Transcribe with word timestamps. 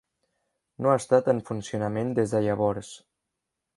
No 0.85 0.91
ha 0.93 0.95
estat 1.01 1.29
en 1.33 1.43
funcionament 1.49 2.17
des 2.21 2.35
de 2.37 2.45
llavors. 2.47 2.91